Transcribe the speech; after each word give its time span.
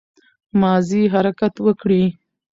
مازې 0.59 1.01
حرکت 1.13 1.53
وکړٸ 1.65 2.03